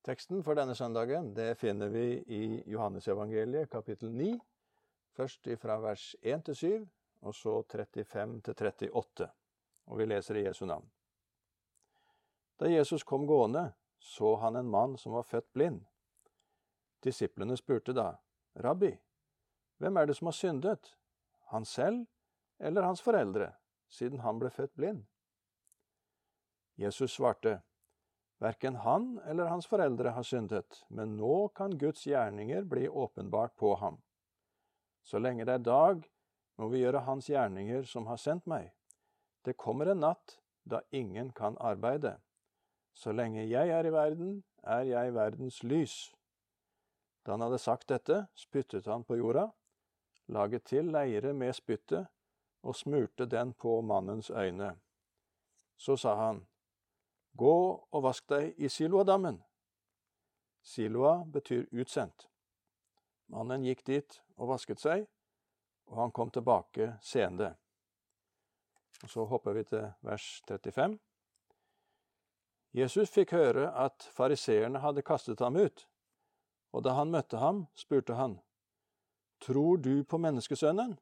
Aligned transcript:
Teksten 0.00 0.40
for 0.40 0.56
denne 0.56 0.72
søndagen 0.74 1.34
det 1.36 1.58
finner 1.60 1.90
vi 1.92 2.04
i 2.24 2.44
Johannesevangeliet 2.72 3.68
kapittel 3.68 4.08
9, 4.16 4.30
først 5.12 5.48
fra 5.60 5.76
vers 5.82 6.14
1 6.22 6.44
til 6.46 6.56
7, 6.56 6.86
og 7.20 7.34
så 7.36 7.58
35 7.68 8.40
til 8.40 8.54
38. 8.54 9.28
Og 9.92 9.98
vi 9.98 10.06
leser 10.08 10.40
i 10.40 10.46
Jesu 10.46 10.64
navn. 10.64 10.88
Da 12.56 12.72
Jesus 12.72 13.04
kom 13.04 13.26
gående, 13.26 13.74
så 13.98 14.36
han 14.40 14.56
en 14.56 14.70
mann 14.72 14.96
som 14.96 15.12
var 15.12 15.22
født 15.22 15.52
blind. 15.52 15.84
Disiplene 17.04 17.56
spurte 17.56 17.92
da, 17.92 18.14
Rabbi, 18.56 18.94
hvem 19.80 19.96
er 19.96 20.06
det 20.06 20.16
som 20.16 20.32
har 20.32 20.36
syndet, 20.36 20.94
han 21.52 21.64
selv 21.64 22.06
eller 22.58 22.88
hans 22.88 23.02
foreldre, 23.02 23.52
siden 23.88 24.20
han 24.20 24.40
ble 24.40 24.50
født 24.50 24.74
blind? 24.76 25.04
Jesus 26.76 27.12
svarte, 27.12 27.60
Verken 28.40 28.76
han 28.80 29.20
eller 29.28 29.50
hans 29.52 29.66
foreldre 29.68 30.14
har 30.16 30.24
syndet, 30.24 30.84
men 30.88 31.16
nå 31.16 31.48
kan 31.54 31.74
Guds 31.78 32.06
gjerninger 32.08 32.64
bli 32.64 32.88
åpenbart 32.88 33.56
på 33.56 33.74
ham. 33.76 34.00
Så 35.04 35.20
lenge 35.20 35.44
det 35.44 35.58
er 35.58 35.66
dag, 35.66 36.06
må 36.56 36.68
vi 36.72 36.80
gjøre 36.80 37.04
hans 37.04 37.28
gjerninger 37.28 37.84
som 37.88 38.08
har 38.08 38.20
sendt 38.20 38.48
meg. 38.48 38.70
Det 39.44 39.58
kommer 39.60 39.92
en 39.92 40.00
natt 40.04 40.38
da 40.64 40.80
ingen 40.90 41.32
kan 41.36 41.56
arbeide. 41.60 42.16
Så 42.96 43.12
lenge 43.12 43.44
jeg 43.48 43.72
er 43.72 43.86
i 43.86 43.92
verden, 43.92 44.42
er 44.62 44.84
jeg 44.88 45.14
verdens 45.14 45.62
lys. 45.64 45.96
Da 47.24 47.32
han 47.36 47.44
hadde 47.44 47.60
sagt 47.60 47.88
dette, 47.88 48.26
spyttet 48.34 48.88
han 48.88 49.04
på 49.04 49.16
jorda, 49.20 49.50
laget 50.32 50.64
til 50.68 50.92
leire 50.92 51.32
med 51.36 51.52
spyttet 51.56 52.08
og 52.62 52.76
smurte 52.76 53.26
den 53.26 53.52
på 53.52 53.80
mannens 53.80 54.30
øyne. 54.30 54.74
Så 55.76 55.96
sa 55.96 56.14
han, 56.16 56.44
Gå 57.32 57.54
og 57.90 58.02
vask 58.02 58.26
deg 58.28 58.58
i 58.58 58.68
Siloadammen. 58.68 59.38
Siloa 60.62 61.24
betyr 61.24 61.68
utsendt. 61.72 62.28
Mannen 63.30 63.64
gikk 63.64 63.84
dit 63.86 64.20
og 64.36 64.50
vasket 64.50 64.82
seg, 64.82 65.06
og 65.90 66.00
han 66.02 66.12
kom 66.12 66.30
tilbake 66.34 66.96
seende. 67.02 67.54
Og 69.02 69.10
Så 69.10 69.24
hopper 69.24 69.54
vi 69.56 69.64
til 69.64 69.86
vers 70.02 70.42
35. 70.48 70.98
Jesus 72.74 73.10
fikk 73.10 73.32
høre 73.34 73.70
at 73.74 74.06
fariseerne 74.14 74.78
hadde 74.78 75.02
kastet 75.02 75.40
ham 75.40 75.56
ut, 75.56 75.86
og 76.72 76.84
da 76.86 76.94
han 76.94 77.10
møtte 77.10 77.38
ham, 77.38 77.66
spurte 77.74 78.14
han, 78.14 78.38
Tror 79.40 79.76
du 79.80 80.04
på 80.04 80.18
menneskesønnen? 80.18 80.98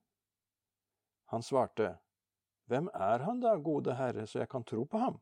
Han 1.28 1.42
svarte, 1.42 1.98
Hvem 2.68 2.88
er 2.94 3.24
han 3.24 3.40
da, 3.40 3.56
gode 3.56 3.96
Herre, 3.96 4.26
så 4.26 4.38
jeg 4.38 4.48
kan 4.48 4.64
tro 4.64 4.84
på 4.84 4.98
ham? 4.98 5.18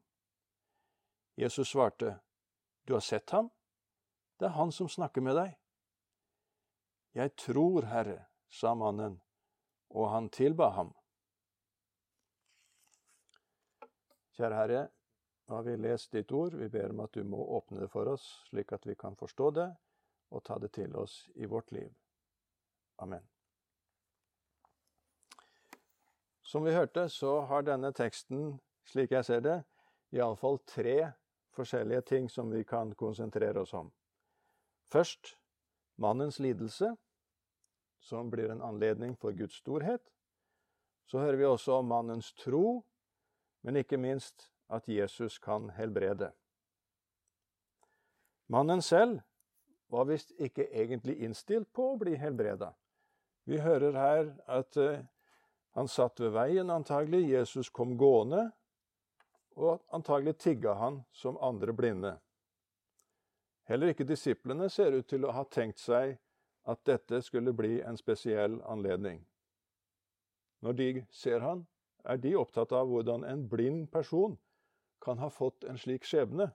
Jesus 1.37 1.69
svarte, 1.69 2.19
Du 2.85 2.93
har 2.93 3.01
sett 3.01 3.31
ham? 3.31 3.51
Det 4.39 4.45
er 4.47 4.55
han 4.57 4.73
som 4.73 4.89
snakker 4.89 5.21
med 5.21 5.37
deg. 5.37 5.57
Jeg 7.17 7.33
tror, 7.37 7.85
Herre, 7.89 8.27
sa 8.49 8.75
mannen, 8.77 9.19
og 9.91 10.11
han 10.13 10.29
tilba 10.33 10.71
ham. 10.77 10.93
Kjære 14.37 14.61
Herre, 14.61 14.83
nå 15.49 15.59
har 15.59 15.65
vi 15.65 15.77
lest 15.81 16.13
ditt 16.13 16.33
ord. 16.33 16.57
Vi 16.57 16.69
ber 16.69 16.93
om 16.93 17.01
at 17.05 17.13
du 17.17 17.25
må 17.25 17.41
åpne 17.59 17.81
det 17.81 17.91
for 17.93 18.09
oss, 18.13 18.25
slik 18.51 18.73
at 18.73 18.87
vi 18.87 18.97
kan 18.97 19.17
forstå 19.17 19.51
det 19.57 19.71
og 20.31 20.45
ta 20.45 20.59
det 20.59 20.73
til 20.77 20.97
oss 20.97 21.29
i 21.35 21.47
vårt 21.47 21.73
liv. 21.73 21.93
Amen. 22.99 23.25
Som 26.43 26.65
vi 26.65 26.75
hørte, 26.75 27.09
så 27.09 27.41
har 27.41 27.65
denne 27.67 27.93
teksten, 27.93 28.59
slik 28.87 29.13
jeg 29.13 29.25
ser 29.25 29.41
det, 29.45 29.57
iallfall 30.15 30.61
tre 30.69 31.13
forskjellige 31.57 32.05
ting 32.07 32.29
som 32.31 32.51
vi 32.53 32.65
kan 32.65 32.95
konsentrere 32.95 33.61
oss 33.65 33.75
om. 33.75 33.91
Først 34.93 35.37
mannens 35.97 36.39
lidelse, 36.39 36.93
som 38.01 38.31
blir 38.31 38.53
en 38.53 38.63
anledning 38.63 39.17
for 39.19 39.33
Guds 39.33 39.59
storhet. 39.63 40.03
Så 41.07 41.19
hører 41.19 41.37
vi 41.37 41.45
også 41.45 41.81
om 41.81 41.89
mannens 41.91 42.33
tro, 42.39 42.85
men 43.63 43.77
ikke 43.77 43.99
minst 43.99 44.51
at 44.69 44.89
Jesus 44.89 45.39
kan 45.39 45.71
helbrede. 45.71 46.31
Mannen 48.47 48.83
selv 48.83 49.21
var 49.89 50.07
visst 50.07 50.33
ikke 50.39 50.69
egentlig 50.71 51.19
innstilt 51.23 51.73
på 51.75 51.93
å 51.93 51.99
bli 51.99 52.15
helbreda. 52.19 52.73
Vi 53.47 53.59
hører 53.63 53.99
her 53.99 54.31
at 54.51 54.77
uh, 54.77 55.03
han 55.79 55.89
satt 55.91 56.21
ved 56.21 56.35
veien 56.35 56.71
antagelig, 56.71 57.29
Jesus 57.31 57.71
kom 57.71 57.95
gående, 57.99 58.51
og 59.57 59.83
antagelig 59.97 60.37
tigga 60.39 60.75
han 60.77 61.01
som 61.13 61.39
andre 61.41 61.73
blinde. 61.73 62.17
Heller 63.67 63.91
ikke 63.91 64.07
disiplene 64.07 64.69
ser 64.71 64.95
ut 64.95 65.09
til 65.11 65.25
å 65.27 65.33
ha 65.35 65.45
tenkt 65.51 65.81
seg 65.83 66.19
at 66.67 66.83
dette 66.87 67.23
skulle 67.23 67.55
bli 67.57 67.81
en 67.83 67.97
spesiell 67.99 68.61
anledning. 68.67 69.25
Når 70.63 70.73
de 70.73 70.91
ser 71.11 71.41
han, 71.41 71.65
er 72.05 72.21
de 72.23 72.37
opptatt 72.39 72.73
av 72.73 72.87
hvordan 72.91 73.25
en 73.27 73.49
blind 73.49 73.89
person 73.91 74.37
kan 75.03 75.19
ha 75.19 75.31
fått 75.31 75.65
en 75.65 75.79
slik 75.79 76.07
skjebne. 76.07 76.51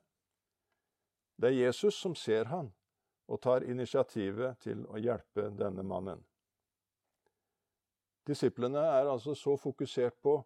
Det 1.35 1.51
er 1.51 1.59
Jesus 1.65 1.99
som 1.99 2.15
ser 2.15 2.47
han 2.51 2.71
og 3.31 3.41
tar 3.41 3.63
initiativet 3.63 4.59
til 4.63 4.85
å 4.87 4.99
hjelpe 4.99 5.49
denne 5.55 5.83
mannen. 5.87 6.23
Disiplene 8.27 8.83
er 8.99 9.09
altså 9.09 9.35
så 9.35 9.55
fokusert 9.57 10.19
på 10.21 10.37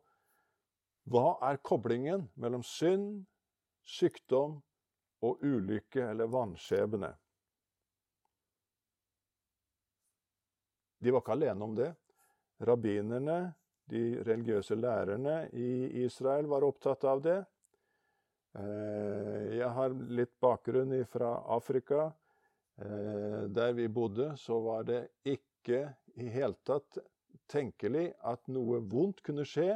hva 1.06 1.36
er 1.46 1.62
koblingen 1.62 2.26
mellom 2.42 2.64
synd, 2.66 3.26
sykdom 3.86 4.58
og 5.26 5.44
ulykke 5.46 6.02
eller 6.10 6.32
vanskjebne? 6.34 7.12
De 10.98 11.14
var 11.14 11.22
ikke 11.22 11.36
alene 11.36 11.68
om 11.68 11.76
det. 11.78 11.92
Rabbinerne, 12.66 13.54
de 13.92 14.24
religiøse 14.26 14.78
lærerne 14.80 15.44
i 15.54 16.02
Israel, 16.06 16.48
var 16.50 16.66
opptatt 16.66 17.06
av 17.06 17.22
det. 17.22 17.38
Eh, 18.58 19.58
jeg 19.60 19.70
har 19.78 19.98
litt 20.18 20.34
bakgrunn 20.42 20.96
fra 21.12 21.36
Afrika. 21.54 22.08
Eh, 22.82 23.44
der 23.54 23.76
vi 23.78 23.86
bodde, 23.88 24.32
så 24.42 24.58
var 24.64 24.88
det 24.90 25.04
ikke 25.22 25.84
i 26.18 26.32
hele 26.34 26.58
tatt 26.66 26.98
tenkelig 27.52 28.08
at 28.26 28.48
noe 28.50 28.82
vondt 28.90 29.22
kunne 29.22 29.46
skje 29.46 29.76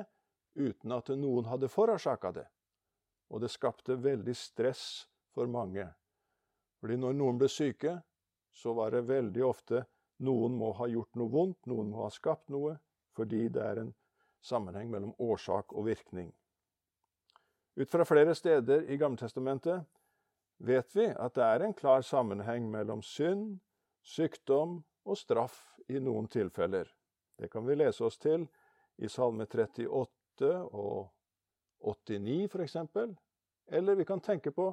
uten 0.59 0.91
at 0.91 1.09
noen 1.15 1.47
hadde 1.49 1.71
forårsaka 1.71 2.33
det. 2.35 2.45
Og 3.29 3.41
det 3.41 3.51
skapte 3.53 3.95
veldig 3.95 4.35
stress 4.35 4.83
for 5.33 5.47
mange. 5.47 5.85
Fordi 6.79 6.97
når 6.99 7.15
noen 7.17 7.39
ble 7.39 7.49
syke, 7.51 7.99
så 8.51 8.73
var 8.73 8.91
det 8.91 9.07
veldig 9.07 9.43
ofte 9.45 9.85
noen 10.25 10.55
må 10.59 10.73
ha 10.75 10.87
gjort 10.91 11.15
noe 11.15 11.31
vondt, 11.31 11.65
noen 11.71 11.91
må 11.93 12.03
ha 12.03 12.11
skapt 12.11 12.49
noe, 12.51 12.75
fordi 13.15 13.47
det 13.55 13.63
er 13.63 13.83
en 13.83 13.93
sammenheng 14.43 14.89
mellom 14.91 15.13
årsak 15.19 15.71
og 15.75 15.87
virkning. 15.87 16.31
Ut 17.79 17.91
fra 17.91 18.03
flere 18.07 18.35
steder 18.35 18.89
i 18.91 18.97
Gammeltestamentet 18.99 19.85
vet 20.67 20.95
vi 20.95 21.07
at 21.07 21.35
det 21.37 21.45
er 21.45 21.63
en 21.63 21.75
klar 21.75 22.03
sammenheng 22.03 22.67
mellom 22.71 23.03
synd, 23.05 23.61
sykdom 24.03 24.81
og 25.07 25.19
straff 25.19 25.61
i 25.87 26.01
noen 26.03 26.27
tilfeller. 26.27 26.89
Det 27.39 27.47
kan 27.51 27.63
vi 27.67 27.77
lese 27.79 28.03
oss 28.03 28.19
til 28.19 28.47
i 28.99 29.07
Salme 29.07 29.47
38 29.47 29.87
og 30.47 31.09
89 31.79 32.47
f.eks. 32.49 32.75
Eller 33.67 33.95
vi 33.95 34.05
kan 34.05 34.21
tenke 34.21 34.51
på 34.51 34.67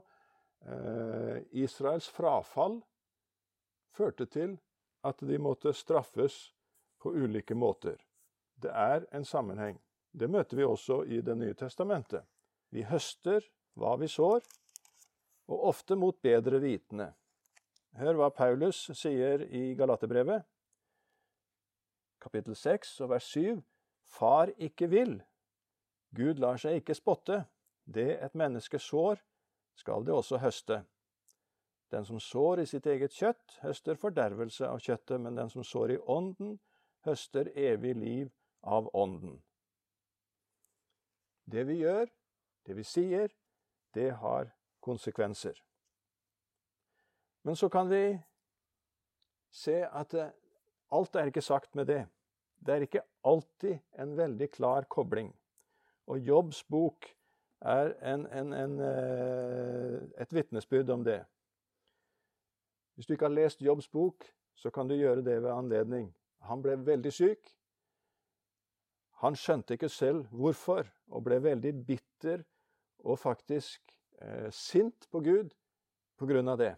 eh, 0.67 1.43
Israels 1.53 2.09
frafall 2.09 2.81
førte 3.97 4.27
til 4.27 4.57
at 5.07 5.21
de 5.23 5.39
måtte 5.39 5.73
straffes 5.77 6.55
på 7.03 7.13
ulike 7.15 7.55
måter. 7.55 7.99
Det 8.57 8.73
er 8.73 9.07
en 9.15 9.25
sammenheng. 9.25 9.79
Det 10.13 10.31
møter 10.31 10.57
vi 10.57 10.65
også 10.65 11.03
i 11.05 11.21
Det 11.21 11.37
nye 11.37 11.55
testamentet. 11.55 12.25
Vi 12.71 12.83
høster 12.83 13.45
hva 13.77 13.97
vi 14.01 14.09
sår, 14.09 14.41
og 15.47 15.69
ofte 15.69 15.97
mot 15.97 16.17
bedre 16.23 16.59
vitende. 16.61 17.13
Hør 17.97 18.19
hva 18.19 18.31
Paulus 18.35 18.89
sier 18.97 19.45
i 19.47 19.75
Galaterbrevet, 19.79 20.43
kapittel 22.21 22.57
6 22.57 23.01
og 23.05 23.13
vers 23.15 23.29
7. 23.31 23.63
Far 24.17 24.51
ikke 24.59 24.89
vil, 24.91 25.15
Gud 26.17 26.41
lar 26.41 26.59
seg 26.61 26.81
ikke 26.81 26.97
spotte. 26.97 27.43
Det 27.85 28.17
et 28.25 28.35
menneske 28.35 28.81
sår, 28.83 29.21
skal 29.77 30.05
det 30.07 30.15
også 30.15 30.41
høste. 30.43 30.81
Den 31.93 32.05
som 32.05 32.19
sår 32.21 32.65
i 32.65 32.67
sitt 32.67 32.87
eget 32.91 33.15
kjøtt, 33.15 33.59
høster 33.63 33.99
fordervelse 34.01 34.67
av 34.67 34.81
kjøttet, 34.83 35.21
men 35.23 35.37
den 35.39 35.53
som 35.53 35.65
sår 35.65 35.95
i 35.95 35.99
ånden, 36.11 36.57
høster 37.07 37.53
evig 37.55 37.95
liv 37.95 38.33
av 38.67 38.89
ånden. 38.97 39.37
Det 41.47 41.63
vi 41.69 41.79
gjør, 41.85 42.11
det 42.67 42.75
vi 42.75 42.83
sier, 42.83 43.31
det 43.95 44.11
har 44.19 44.51
konsekvenser. 44.83 45.61
Men 47.47 47.55
så 47.57 47.69
kan 47.71 47.87
vi 47.87 48.19
se 49.55 49.79
at 49.87 50.15
eh, 50.19 50.33
alt 50.91 51.15
er 51.15 51.31
ikke 51.31 51.45
sagt 51.45 51.77
med 51.79 51.87
det. 51.87 52.03
Det 52.59 52.75
er 52.75 52.87
ikke 52.89 53.05
alltid 53.23 53.79
en 54.03 54.17
veldig 54.19 54.49
klar 54.51 54.89
kobling. 54.91 55.31
Og 56.07 56.19
Jobbs 56.19 56.63
bok 56.65 57.09
er 57.61 57.93
en, 58.13 58.27
en, 58.27 58.53
en, 58.53 58.79
eh, 58.81 60.23
et 60.23 60.35
vitnesbyrd 60.35 60.91
om 60.95 61.05
det. 61.05 61.23
Hvis 62.95 63.07
du 63.07 63.13
ikke 63.13 63.29
har 63.29 63.35
lest 63.35 63.63
Jobbs 63.63 63.89
bok, 63.89 64.25
så 64.55 64.71
kan 64.71 64.89
du 64.89 64.95
gjøre 64.95 65.25
det 65.25 65.43
ved 65.43 65.51
anledning. 65.53 66.11
Han 66.49 66.63
ble 66.63 66.79
veldig 66.87 67.13
syk. 67.13 67.51
Han 69.21 69.37
skjønte 69.37 69.75
ikke 69.75 69.89
selv 69.89 70.29
hvorfor, 70.31 70.87
og 71.09 71.25
ble 71.25 71.41
veldig 71.43 71.73
bitter 71.87 72.45
og 73.05 73.19
faktisk 73.19 73.93
eh, 74.21 74.51
sint 74.53 75.09
på 75.11 75.21
Gud 75.25 75.53
på 76.17 76.29
grunn 76.29 76.49
av 76.49 76.61
det. 76.61 76.75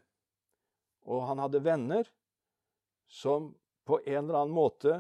Og 1.07 1.25
han 1.29 1.41
hadde 1.43 1.65
venner 1.65 2.11
som 3.09 3.53
på 3.89 4.01
en 4.05 4.25
eller 4.25 4.43
annen 4.43 4.55
måte 4.55 4.99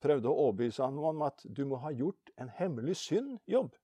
prøvde 0.00 0.28
å 0.28 0.46
overbevise 0.46 0.84
ham 0.84 0.98
om 0.98 1.22
at 1.26 1.44
du 1.44 1.64
må 1.68 1.80
ha 1.84 1.92
gjort 1.92 2.32
en 2.40 2.50
hemmelig 2.56 2.96
synd, 2.96 3.38
jobb, 3.46 3.74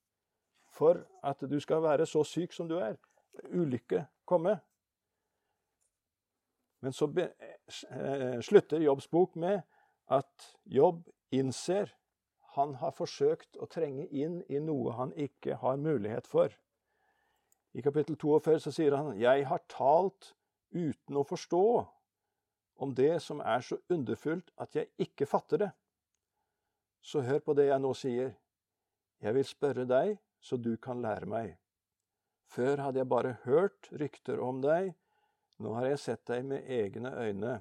for 0.72 1.04
at 1.24 1.44
du 1.48 1.58
skal 1.60 1.82
være 1.84 2.06
så 2.06 2.24
syk 2.24 2.52
som 2.56 2.68
du 2.68 2.78
er. 2.78 2.96
Ulykke 3.52 4.06
komme. 4.28 4.58
Men 6.80 6.92
så 6.92 7.06
be, 7.06 7.30
eh, 7.90 8.40
slutter 8.40 8.80
Jobbs 8.80 9.08
bok 9.08 9.36
med 9.36 9.62
at 10.08 10.56
Jobb 10.64 11.08
innser 11.32 11.92
han 12.56 12.74
har 12.80 12.94
forsøkt 12.96 13.58
å 13.60 13.68
trenge 13.68 14.06
inn 14.08 14.40
i 14.48 14.60
noe 14.62 14.94
han 14.96 15.12
ikke 15.12 15.58
har 15.60 15.76
mulighet 15.76 16.26
for. 16.26 16.52
I 17.76 17.82
kapittel 17.84 18.16
42 18.16 18.60
så 18.60 18.72
sier 18.72 18.96
han 18.96 19.18
'Jeg 19.18 19.46
har 19.46 19.60
talt 19.68 20.34
uten 20.72 21.16
å 21.16 21.24
forstå' 21.24 21.86
om 22.78 22.94
det 22.94 23.22
som 23.22 23.40
er 23.40 23.60
så 23.60 23.76
underfullt 23.90 24.50
at 24.58 24.74
jeg 24.76 24.88
ikke 24.98 25.26
fatter 25.26 25.56
det. 25.56 25.70
Så 27.06 27.22
hør 27.22 27.38
på 27.38 27.54
det 27.54 27.68
jeg 27.68 27.78
nå 27.82 27.92
sier. 27.94 28.32
Jeg 29.22 29.34
vil 29.36 29.46
spørre 29.46 29.84
deg, 29.86 30.16
så 30.42 30.58
du 30.58 30.72
kan 30.82 30.98
lære 31.04 31.28
meg. 31.30 31.52
Før 32.50 32.82
hadde 32.82 32.98
jeg 32.98 33.10
bare 33.10 33.36
hørt 33.44 33.90
rykter 34.00 34.42
om 34.42 34.58
deg, 34.62 34.90
nå 35.62 35.72
har 35.78 35.86
jeg 35.86 36.02
sett 36.02 36.24
deg 36.26 36.44
med 36.50 36.66
egne 36.66 37.12
øyne. 37.14 37.54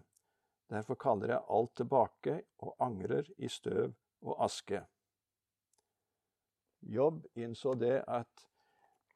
Derfor 0.74 0.98
kaller 0.98 1.36
jeg 1.36 1.46
alt 1.58 1.76
tilbake 1.78 2.40
og 2.66 2.74
angrer 2.82 3.30
i 3.38 3.50
støv 3.50 3.94
og 4.26 4.42
aske. 4.48 4.82
Jobb 6.82 7.24
innså 7.38 7.74
det 7.78 8.02
at 8.08 8.48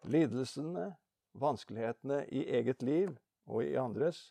lidelsene, 0.10 0.92
vanskelighetene 1.34 2.24
i 2.30 2.46
eget 2.60 2.86
liv 2.86 3.18
og 3.50 3.66
i 3.66 3.76
andres, 3.82 4.30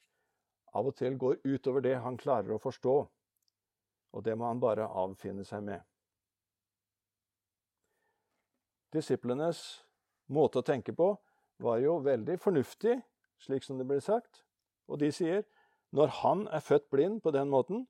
av 0.74 0.86
og 0.90 0.94
til 0.98 1.18
går 1.18 1.42
utover 1.44 1.82
det 1.82 1.96
han 2.02 2.18
klarer 2.18 2.54
å 2.54 2.62
forstå, 2.62 2.96
og 4.12 4.24
det 4.24 4.36
må 4.38 4.48
han 4.48 4.60
bare 4.60 4.88
avfinne 4.88 5.44
seg 5.46 5.64
med. 5.66 5.84
Disiplenes 8.94 9.60
måte 10.32 10.62
å 10.62 10.66
tenke 10.66 10.94
på 10.96 11.12
var 11.60 11.80
jo 11.82 11.98
veldig 12.04 12.38
fornuftig, 12.40 12.96
slik 13.38 13.64
som 13.66 13.78
det 13.78 13.86
ble 13.88 14.00
sagt, 14.02 14.44
og 14.88 15.00
de 15.02 15.10
sier 15.12 15.44
når 15.94 16.12
han 16.22 16.44
er 16.52 16.64
født 16.64 16.88
blind 16.92 17.22
på 17.24 17.32
den 17.34 17.50
måten, 17.52 17.86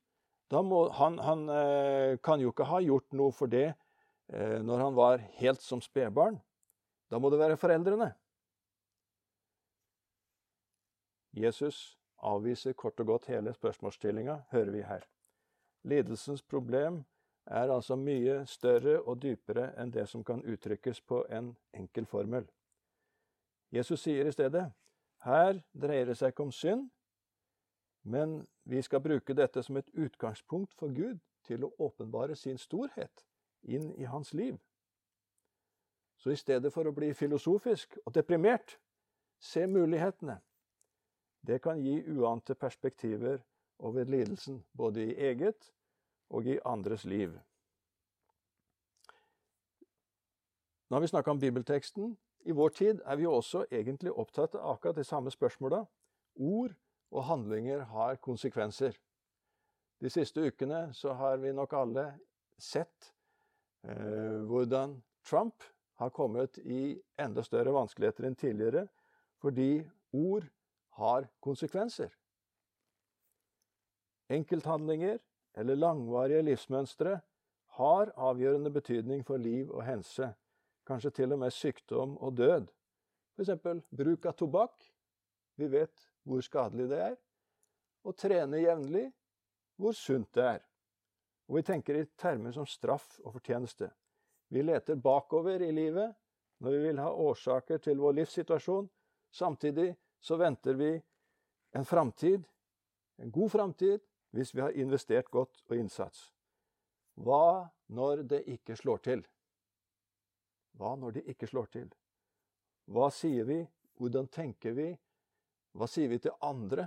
da 0.48 0.62
må 0.64 0.86
han, 0.96 1.18
han 1.20 1.44
eh, 1.52 2.16
kan 2.24 2.40
jo 2.40 2.52
ikke 2.52 2.68
ha 2.70 2.80
gjort 2.80 3.12
noe 3.16 3.34
for 3.34 3.50
det 3.52 3.66
eh, 3.68 4.58
når 4.64 4.84
han 4.86 4.96
var 4.96 5.24
helt 5.40 5.62
som 5.64 5.82
spedbarn. 5.84 6.38
Da 7.12 7.20
må 7.20 7.30
det 7.32 7.40
være 7.40 7.58
foreldrene. 7.60 8.12
Jesus 11.36 11.98
avviser 12.24 12.74
kort 12.74 12.98
og 13.00 13.12
godt 13.12 13.28
hele 13.30 13.52
spørsmålsstillinga, 13.54 14.40
hører 14.50 14.74
vi 14.74 14.82
her. 14.88 15.04
Lidelsens 15.82 16.42
problem 16.42 17.04
er 17.46 17.70
altså 17.72 17.96
mye 17.96 18.42
større 18.46 19.00
og 19.02 19.22
dypere 19.22 19.72
enn 19.80 19.92
det 19.92 20.08
som 20.08 20.24
kan 20.24 20.42
uttrykkes 20.44 21.00
på 21.00 21.24
en 21.30 21.54
enkel 21.72 22.06
formel. 22.06 22.48
Jesus 23.72 24.02
sier 24.02 24.26
i 24.26 24.32
stedet 24.32 24.66
her 25.24 25.60
dreier 25.72 26.06
det 26.06 26.16
seg 26.18 26.32
ikke 26.32 26.46
om 26.46 26.52
synd, 26.52 26.88
men 28.02 28.46
vi 28.64 28.82
skal 28.82 29.02
bruke 29.02 29.34
dette 29.34 29.62
som 29.62 29.76
et 29.76 29.90
utgangspunkt 29.94 30.74
for 30.74 30.92
Gud 30.94 31.18
til 31.44 31.64
å 31.64 31.72
åpenbare 31.78 32.36
sin 32.36 32.58
storhet 32.58 33.24
inn 33.62 33.90
i 33.96 34.04
hans 34.04 34.34
liv. 34.34 34.58
Så 36.18 36.30
i 36.30 36.36
stedet 36.36 36.72
for 36.74 36.86
å 36.86 36.94
bli 36.94 37.12
filosofisk 37.14 37.98
og 38.04 38.14
deprimert, 38.14 38.78
se 39.38 39.66
mulighetene. 39.66 40.40
Det 41.40 41.60
kan 41.62 41.78
gi 41.80 42.00
uante 42.10 42.54
perspektiver 42.54 43.38
over 43.78 44.04
lidelsen, 44.04 44.64
både 44.76 45.04
i 45.06 45.14
eget 45.30 45.72
og 46.30 46.46
i 46.46 46.58
andres 46.64 47.04
liv. 47.04 47.38
Nå 50.88 50.96
har 50.96 51.00
vi 51.00 51.06
snakka 51.06 51.30
om 51.30 51.40
bibelteksten. 51.40 52.16
I 52.44 52.52
vår 52.52 52.68
tid 52.68 53.00
er 53.04 53.16
vi 53.16 53.26
også 53.26 53.66
egentlig 53.70 54.12
opptatt 54.12 54.54
av 54.54 54.70
akkurat 54.72 54.96
de 54.96 55.04
samme 55.04 55.30
spørsmåla. 55.30 55.82
Ord 56.34 56.74
og 57.10 57.24
handlinger 57.24 57.84
har 57.90 58.16
konsekvenser. 58.24 58.96
De 60.00 60.10
siste 60.10 60.40
ukene 60.40 60.88
så 60.94 61.12
har 61.12 61.36
vi 61.36 61.52
nok 61.52 61.72
alle 61.72 62.06
sett 62.58 63.12
eh, 63.84 64.38
hvordan 64.48 65.02
Trump 65.26 65.64
har 65.98 66.10
kommet 66.14 66.58
i 66.58 66.96
enda 67.18 67.42
større 67.42 67.74
vanskeligheter 67.74 68.28
enn 68.28 68.38
tidligere 68.38 68.86
fordi 69.42 69.82
ord 70.14 70.46
har 70.98 71.28
konsekvenser. 71.44 72.08
Enkelthandlinger 74.28 75.18
eller 75.58 75.76
langvarige 75.76 76.42
livsmønstre 76.44 77.20
har 77.78 78.12
avgjørende 78.16 78.70
betydning 78.72 79.24
for 79.26 79.40
liv 79.40 79.70
og 79.70 79.84
helse, 79.86 80.32
kanskje 80.86 81.14
til 81.20 81.32
og 81.32 81.40
med 81.42 81.54
sykdom 81.54 82.16
og 82.18 82.36
død. 82.36 82.68
F.eks. 83.38 83.84
bruk 83.94 84.26
av 84.26 84.34
tobakk. 84.36 84.82
Vi 85.58 85.68
vet 85.70 86.08
hvor 86.26 86.42
skadelig 86.44 86.88
det 86.90 86.98
er. 87.02 87.16
Og 88.04 88.16
trene 88.16 88.60
jevnlig, 88.62 89.06
hvor 89.78 89.94
sunt 89.94 90.32
det 90.34 90.44
er. 90.44 90.60
Og 91.48 91.58
vi 91.58 91.64
tenker 91.64 91.96
i 91.96 92.06
termer 92.18 92.52
som 92.52 92.66
straff 92.66 93.18
og 93.24 93.32
fortjeneste. 93.38 93.88
Vi 94.48 94.62
leter 94.62 95.00
bakover 95.00 95.62
i 95.62 95.72
livet 95.72 96.14
når 96.58 96.74
vi 96.74 96.82
vil 96.88 97.00
ha 97.00 97.12
årsaker 97.12 97.80
til 97.84 98.00
vår 98.02 98.18
livssituasjon. 98.20 98.88
Samtidig 99.30 99.92
så 100.20 100.36
venter 100.40 100.74
vi 100.74 100.92
en 101.76 101.84
framtid, 101.84 102.44
en 103.18 103.30
god 103.30 103.50
framtid, 103.50 104.00
hvis 104.30 104.54
vi 104.54 104.60
har 104.60 104.76
investert 104.76 105.30
godt 105.30 105.62
og 105.68 105.76
innsats. 105.76 106.28
Hva 107.18 107.68
når 107.88 108.22
det 108.28 108.42
ikke 108.46 108.76
slår 108.76 109.02
til? 109.04 109.24
Hva 110.78 110.94
når 110.96 111.18
det 111.18 111.24
ikke 111.32 111.48
slår 111.50 111.70
til? 111.72 111.88
Hva 112.92 113.08
sier 113.12 113.48
vi? 113.48 113.62
Hvordan 113.98 114.28
tenker 114.30 114.76
vi? 114.76 114.88
Hva 115.74 115.88
sier 115.90 116.10
vi 116.12 116.20
til 116.22 116.36
andre 116.44 116.86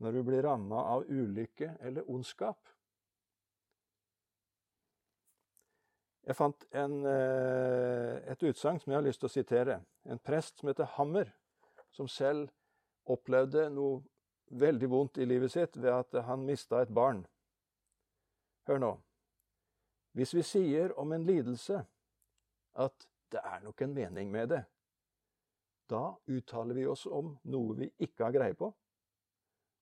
når 0.00 0.16
vi 0.16 0.22
blir 0.30 0.46
ramma 0.46 0.84
av 0.94 1.08
ulykke 1.10 1.74
eller 1.84 2.08
ondskap? 2.08 2.60
Jeg 6.30 6.36
fant 6.36 6.64
en, 6.76 6.96
eh, 7.10 8.16
et 8.30 8.42
utsagn 8.46 8.78
som 8.80 8.92
jeg 8.92 8.98
har 8.98 9.06
lyst 9.06 9.20
til 9.20 9.28
å 9.28 9.32
sitere. 9.32 9.80
En 10.06 10.18
prest 10.18 10.60
som 10.60 10.68
heter 10.68 10.88
Hammer, 10.96 11.32
som 11.90 12.08
selv 12.08 12.50
opplevde 13.10 13.68
noe 13.72 14.02
veldig 14.50 14.88
vondt 14.90 15.20
i 15.22 15.26
livet 15.28 15.52
sitt 15.52 15.76
ved 15.78 15.92
at 15.94 16.18
han 16.26 16.44
mista 16.46 16.82
et 16.82 16.92
barn. 16.94 17.22
Hør 18.68 18.82
nå. 18.82 18.90
Hvis 20.18 20.34
vi 20.34 20.42
sier 20.46 20.94
om 20.98 21.12
en 21.14 21.26
lidelse 21.26 21.78
at 22.82 23.06
det 23.30 23.42
er 23.46 23.62
nok 23.62 23.82
en 23.82 23.94
mening 23.94 24.30
med 24.30 24.50
det, 24.50 24.64
da 25.90 26.10
uttaler 26.30 26.74
vi 26.74 26.86
oss 26.86 27.06
om 27.06 27.32
noe 27.50 27.76
vi 27.78 27.90
ikke 27.98 28.26
har 28.26 28.34
greie 28.34 28.56
på, 28.58 28.70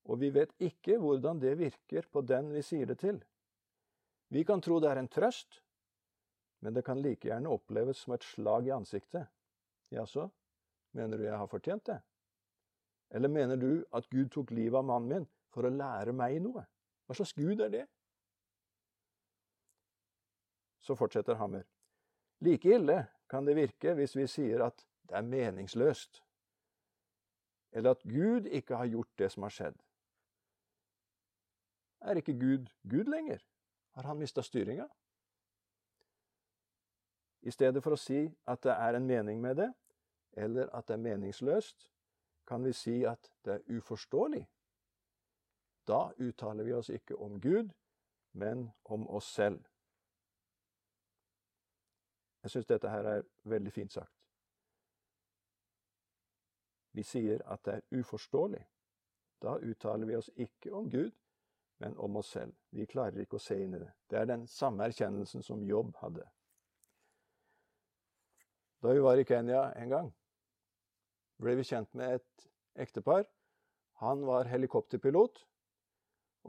og 0.09 0.21
vi 0.21 0.29
vet 0.33 0.53
ikke 0.63 0.97
hvordan 1.01 1.41
det 1.41 1.57
virker 1.59 2.07
på 2.09 2.21
den 2.25 2.53
vi 2.53 2.63
sier 2.65 2.89
det 2.89 2.99
til. 3.01 3.19
Vi 4.29 4.45
kan 4.45 4.61
tro 4.61 4.79
det 4.81 4.89
er 4.89 5.01
en 5.01 5.09
trøst, 5.09 5.61
men 6.61 6.73
det 6.73 6.85
kan 6.85 7.01
like 7.01 7.29
gjerne 7.29 7.49
oppleves 7.53 8.05
som 8.05 8.13
et 8.13 8.25
slag 8.25 8.69
i 8.69 8.73
ansiktet. 8.73 9.29
Jaså, 9.93 10.29
Mener 10.91 11.17
du 11.17 11.25
jeg 11.27 11.37
har 11.37 11.49
fortjent 11.49 11.85
det? 11.85 11.99
Eller 13.09 13.29
mener 13.29 13.55
du 13.55 13.85
at 13.93 14.09
Gud 14.09 14.29
tok 14.29 14.51
livet 14.51 14.77
av 14.77 14.85
mannen 14.85 15.09
min 15.09 15.27
for 15.53 15.65
å 15.65 15.73
lære 15.73 16.13
meg 16.13 16.37
noe? 16.43 16.65
Hva 17.07 17.17
slags 17.17 17.33
Gud 17.33 17.61
er 17.65 17.71
det? 17.73 17.85
Så 20.85 20.95
fortsetter 20.97 21.39
Hammer. 21.39 21.65
Like 22.45 22.69
ille 22.69 23.01
kan 23.29 23.45
det 23.45 23.57
virke 23.57 23.95
hvis 23.97 24.15
vi 24.17 24.27
sier 24.29 24.63
at 24.65 24.85
det 25.09 25.17
er 25.17 25.25
meningsløst, 25.25 26.21
eller 27.73 27.97
at 27.97 28.05
Gud 28.05 28.45
ikke 28.45 28.77
har 28.77 28.85
gjort 28.89 29.11
det 29.17 29.31
som 29.33 29.45
har 29.45 29.53
skjedd. 29.53 29.81
Er 32.01 32.21
ikke 32.21 32.37
Gud 32.39 32.69
Gud 32.89 33.09
lenger? 33.11 33.41
Har 33.97 34.07
han 34.07 34.17
mista 34.21 34.41
styringa? 34.45 34.87
I 37.41 37.51
stedet 37.51 37.83
for 37.83 37.95
å 37.95 37.99
si 37.99 38.27
at 38.47 38.63
det 38.63 38.73
er 38.75 38.97
en 38.97 39.07
mening 39.07 39.41
med 39.41 39.57
det, 39.59 39.69
eller 40.37 40.69
at 40.75 40.87
det 40.87 40.97
er 40.97 41.03
meningsløst, 41.03 41.89
kan 42.49 42.63
vi 42.65 42.73
si 42.73 43.03
at 43.05 43.31
det 43.45 43.53
er 43.53 43.77
uforståelig. 43.77 44.47
Da 45.87 46.11
uttaler 46.17 46.63
vi 46.63 46.73
oss 46.73 46.89
ikke 46.89 47.15
om 47.15 47.41
Gud, 47.41 47.69
men 48.31 48.71
om 48.85 49.09
oss 49.09 49.29
selv. 49.33 49.61
Jeg 52.43 52.51
syns 52.51 52.65
dette 52.65 52.89
her 52.89 53.05
er 53.05 53.23
veldig 53.43 53.73
fint 53.73 53.93
sagt. 53.93 54.15
Vi 56.97 57.03
sier 57.05 57.43
at 57.45 57.61
det 57.65 57.73
er 57.77 57.99
uforståelig. 58.01 58.65
Da 59.41 59.57
uttaler 59.61 60.09
vi 60.09 60.15
oss 60.17 60.31
ikke 60.35 60.73
om 60.73 60.89
Gud, 60.89 61.11
men 61.77 61.97
om 61.97 62.17
oss 62.17 62.31
selv. 62.33 62.55
Vi 62.69 62.85
klarer 62.85 63.21
ikke 63.21 63.37
å 63.37 63.43
se 63.43 63.59
inn 63.61 63.77
i 63.77 63.83
det. 63.83 63.91
Det 64.09 64.19
er 64.19 64.25
den 64.25 64.47
samme 64.47 64.89
erkjennelsen 64.89 65.45
som 65.45 65.61
Jobb 65.63 65.93
hadde. 66.01 66.25
Da 68.81 68.93
vi 68.95 69.03
var 69.03 69.19
i 69.19 69.27
Kenya 69.27 69.69
en 69.75 69.89
gang, 69.89 70.13
ble 71.39 71.55
vi 71.59 71.67
kjent 71.67 71.93
med 71.97 72.19
et 72.19 72.49
ektepar. 72.79 73.25
Han 74.03 74.25
var 74.27 74.49
helikopterpilot 74.51 75.41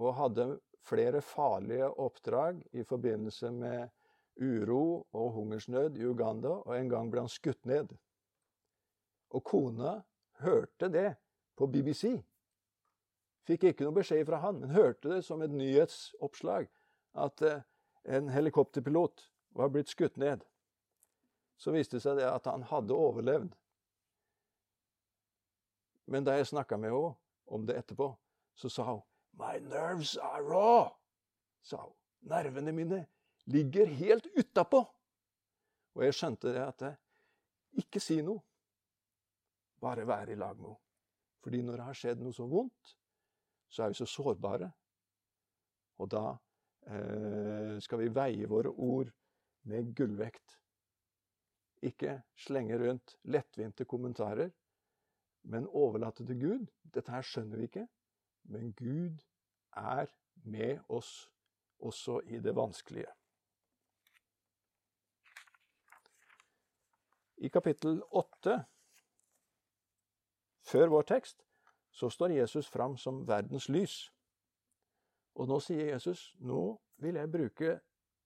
og 0.01 0.15
hadde 0.19 0.47
flere 0.87 1.21
farlige 1.25 1.89
oppdrag 2.01 2.61
i 2.73 2.85
forbindelse 2.87 3.51
med 3.55 3.89
uro 4.41 5.07
og 5.13 5.33
hungersnød 5.37 5.99
i 5.99 6.07
Uganda, 6.07 6.49
og 6.49 6.77
en 6.77 6.89
gang 6.89 7.11
ble 7.11 7.25
han 7.25 7.33
skutt 7.33 7.67
ned. 7.69 7.93
Og 9.31 9.45
kona 9.45 10.01
hørte 10.41 10.89
det 10.89 11.15
på 11.59 11.67
BBC. 11.67 12.21
Fikk 13.47 13.71
ikke 13.71 13.87
noe 13.87 13.99
beskjed 14.01 14.25
fra 14.29 14.41
han, 14.45 14.61
men 14.63 14.75
hørte 14.75 15.11
det 15.17 15.25
som 15.27 15.43
et 15.43 15.53
nyhetsoppslag 15.53 16.69
at 17.19 17.43
eh, 17.43 17.63
en 18.05 18.31
helikopterpilot 18.31 19.27
var 19.59 19.73
blitt 19.75 19.91
skutt 19.91 20.17
ned. 20.21 20.45
Så 21.61 21.75
viste 21.75 21.99
det 21.99 22.05
seg 22.05 22.23
at 22.25 22.47
han 22.49 22.65
hadde 22.71 22.97
overlevd. 22.97 23.53
Men 26.11 26.27
da 26.27 26.35
jeg 26.37 26.51
snakka 26.51 26.79
med 26.81 26.91
henne 26.91 27.15
om 27.51 27.67
det 27.67 27.79
etterpå, 27.79 28.11
så 28.59 28.69
sa 28.69 28.87
hun 28.91 29.03
My 29.39 29.61
nerves 29.63 30.17
are 30.19 30.43
raw, 30.43 30.91
sa 31.63 31.85
hun. 31.85 31.95
Nervene 32.29 32.73
mine 32.77 33.05
ligger 33.49 33.87
helt 33.87 34.27
utapå. 34.37 34.83
Og 35.95 36.05
jeg 36.05 36.17
skjønte 36.19 36.53
det 36.53 36.65
at 36.67 36.85
ikke 37.81 38.03
si 38.03 38.19
noe. 38.27 38.43
Bare 39.81 40.05
være 40.07 40.35
i 40.35 40.39
lag 40.39 40.59
med 40.59 40.73
henne. 40.75 40.87
Fordi 41.41 41.63
når 41.65 41.79
det 41.79 41.85
har 41.87 41.97
skjedd 41.97 42.21
noe 42.21 42.37
så 42.37 42.45
vondt, 42.45 42.95
så 43.71 43.85
er 43.85 43.93
vi 43.95 44.01
så 44.03 44.07
sårbare. 44.11 44.69
Og 46.03 46.11
da 46.13 46.25
eh, 46.91 47.79
skal 47.81 48.03
vi 48.03 48.11
veie 48.13 48.49
våre 48.51 48.73
ord 48.75 49.09
med 49.71 49.95
gullvekt. 49.97 50.59
Ikke 51.87 52.19
slenge 52.37 52.77
rundt 52.83 53.17
lettvinte 53.33 53.87
kommentarer, 53.89 54.51
men 55.43 55.69
overlate 55.69 56.27
til 56.27 56.41
Gud. 56.41 56.67
Dette 56.95 57.13
her 57.13 57.25
skjønner 57.25 57.61
vi 57.61 57.69
ikke, 57.71 57.87
men 58.51 58.73
Gud 58.79 59.23
er 59.77 60.11
med 60.45 60.81
oss 60.89 61.31
også 61.81 62.21
i 62.27 62.41
det 62.41 62.55
vanskelige. 62.57 63.09
I 67.41 67.49
kapittel 67.49 68.03
8, 68.11 68.59
før 70.61 70.91
vår 70.93 71.03
tekst, 71.09 71.47
så 71.91 72.11
står 72.11 72.37
Jesus 72.37 72.69
fram 72.69 72.97
som 72.97 73.23
verdens 73.29 73.69
lys. 73.69 74.11
Og 75.35 75.49
nå 75.49 75.57
sier 75.65 75.95
Jesus 75.95 76.35
nå 76.39 76.77
vil 77.01 77.17
jeg 77.17 77.33
bruke 77.33 77.79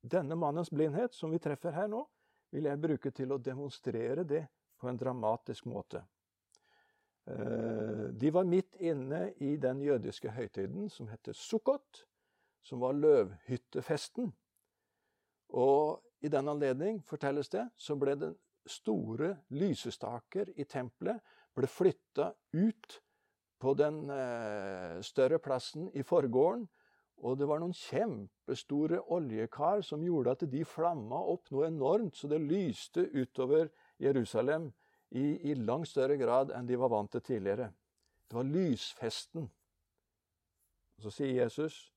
denne 0.03 0.37
mannens 0.37 0.71
blindhet, 0.71 1.15
som 1.15 1.31
vi 1.31 1.39
treffer 1.39 1.73
her 1.73 1.87
nå, 1.89 2.03
vil 2.51 2.67
jeg 2.69 2.81
bruke 2.81 3.11
til 3.11 3.33
å 3.33 3.39
demonstrere 3.39 4.25
det 4.27 4.43
på 4.81 4.91
en 4.91 4.99
dramatisk 4.99 5.67
måte. 5.71 6.03
Eh, 7.27 8.07
de 8.13 8.31
var 8.31 8.45
midt 8.45 8.77
inne 8.81 9.31
i 9.41 9.57
den 9.57 9.81
jødiske 9.83 10.31
høytiden 10.31 10.89
som 10.93 11.09
heter 11.09 11.33
Sukkot, 11.33 12.05
som 12.63 12.81
var 12.81 12.93
løvhyttefesten. 12.93 14.33
Og 15.49 16.03
i 16.21 16.29
den 16.29 16.49
anledning, 16.49 17.03
fortelles 17.07 17.49
det, 17.49 17.69
så 17.77 17.97
ble 17.97 18.17
den 18.17 18.37
store 18.67 19.35
lysestaker 19.53 20.53
i 20.57 20.65
tempelet 20.65 21.21
ble 21.55 21.69
flytta 21.69 22.31
ut 22.57 23.01
på 23.61 23.75
den 23.79 24.05
eh, 24.11 25.01
større 25.05 25.39
plassen 25.39 25.89
i 25.95 26.03
forgården. 26.03 26.67
Og 27.25 27.39
det 27.39 27.47
var 27.49 27.61
noen 27.63 27.77
kjempestore 27.77 28.99
oljekar 29.15 29.85
som 29.87 30.03
gjorde 30.05 30.35
at 30.35 30.47
de 30.51 30.65
flamma 30.67 31.21
opp 31.33 31.53
noe 31.55 31.69
enormt, 31.71 32.17
så 32.19 32.29
det 32.29 32.43
lyste 32.43 33.07
utover 33.15 33.71
Jerusalem 34.03 34.73
i, 35.15 35.51
i 35.51 35.55
langt 35.55 35.89
større 35.89 36.19
grad 36.19 36.53
enn 36.55 36.67
de 36.67 36.79
var 36.79 36.91
vant 36.93 37.11
til 37.15 37.23
tidligere. 37.23 37.71
Det 38.29 38.39
var 38.39 38.49
lysfesten. 38.51 39.49
Og 40.97 41.07
så 41.07 41.11
sier 41.11 41.43
Jesus, 41.43 41.93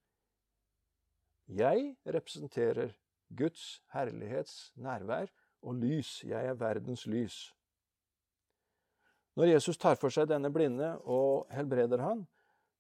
'Jeg 1.48 1.96
representerer 2.06 2.92
Guds 3.38 3.82
herlighets 3.94 4.74
nærvær 4.76 5.28
og 5.62 5.76
lys. 5.76 6.24
Jeg 6.24 6.46
er 6.46 6.54
verdens 6.54 7.06
lys.' 7.08 7.54
Når 9.38 9.46
Jesus 9.46 9.78
tar 9.78 9.96
for 9.96 10.10
seg 10.10 10.28
denne 10.30 10.50
blinde 10.54 10.98
og 11.06 11.48
helbreder 11.54 12.02
han, 12.02 12.26